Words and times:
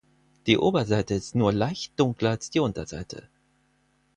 Die 0.47 0.57
Oberseite 0.57 1.13
ist 1.13 1.35
nur 1.35 1.53
leicht 1.53 1.99
dunkler 1.99 2.31
als 2.31 2.49
die 2.49 2.59
Unterseite. 2.59 3.29